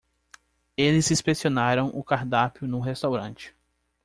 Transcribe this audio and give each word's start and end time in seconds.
Eles 0.75 1.11
inspecionaram 1.11 1.89
o 1.93 2.03
cardápio 2.03 2.67
no 2.67 2.79
restaurante. 2.79 3.55